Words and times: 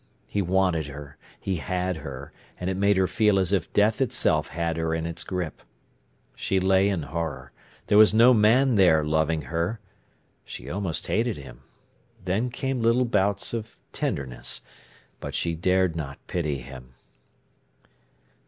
He 0.25 0.41
wanted 0.41 0.87
her—he 0.87 1.57
had 1.57 1.97
her—and 1.97 2.71
it 2.71 2.75
made 2.75 2.97
her 2.97 3.05
feel 3.05 3.37
as 3.37 3.53
if 3.53 3.71
death 3.71 4.01
itself 4.01 4.47
had 4.47 4.75
her 4.77 4.95
in 4.95 5.05
its 5.05 5.23
grip. 5.23 5.61
She 6.35 6.59
lay 6.59 6.89
in 6.89 7.03
horror. 7.03 7.51
There 7.85 7.99
was 7.99 8.11
no 8.11 8.33
man 8.33 8.77
there 8.77 9.05
loving 9.05 9.43
her. 9.43 9.79
She 10.43 10.67
almost 10.67 11.05
hated 11.05 11.37
him. 11.37 11.61
Then 12.25 12.49
came 12.49 12.81
little 12.81 13.05
bouts 13.05 13.53
of 13.53 13.77
tenderness. 13.93 14.61
But 15.19 15.35
she 15.35 15.53
dared 15.53 15.95
not 15.95 16.17
pity 16.25 16.57
him. 16.57 16.95